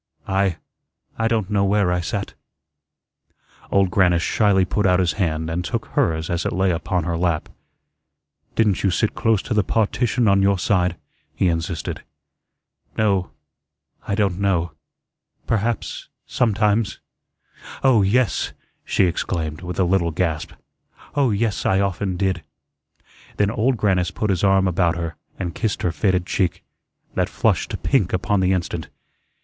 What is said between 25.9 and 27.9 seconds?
faded cheek, that flushed to